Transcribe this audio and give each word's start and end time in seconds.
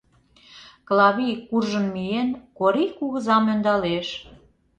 Клавий, 0.87 1.35
куржын 1.47 1.85
миен, 1.95 2.29
Корий 2.57 2.91
кугызам 2.97 3.43
ӧндалеш. 3.53 4.07